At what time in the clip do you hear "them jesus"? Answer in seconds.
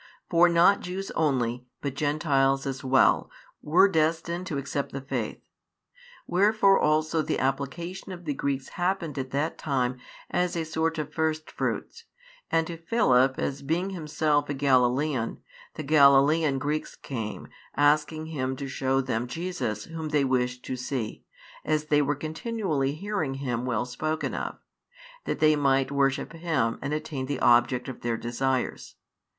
19.03-19.83